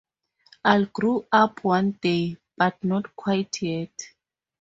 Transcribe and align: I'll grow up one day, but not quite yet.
I'll 0.65 0.85
grow 0.87 1.27
up 1.31 1.63
one 1.63 1.91
day, 2.01 2.37
but 2.57 2.83
not 2.83 3.15
quite 3.15 3.61
yet. 3.61 3.91